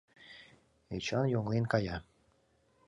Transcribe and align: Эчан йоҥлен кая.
Эчан 0.95 1.25
йоҥлен 1.33 1.65
кая. 1.71 1.97